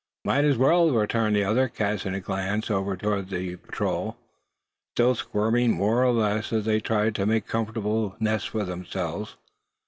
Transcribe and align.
"Might 0.25 0.45
as 0.45 0.57
well," 0.57 0.89
returned 0.89 1.35
the 1.35 1.43
other, 1.43 1.67
casting 1.67 2.15
a 2.15 2.19
glance 2.19 2.71
over 2.71 2.97
toward 2.97 3.29
the 3.29 3.35
balance 3.53 3.53
of 3.53 3.61
the 3.61 3.67
patrol, 3.67 4.17
still 4.95 5.13
squirming 5.13 5.73
more 5.73 6.03
or 6.03 6.11
less, 6.11 6.51
as 6.51 6.65
they 6.65 6.79
tried 6.79 7.13
to 7.13 7.27
make 7.27 7.45
comfortable 7.45 8.15
nests 8.19 8.47
for 8.47 8.63
themselves. 8.63 9.37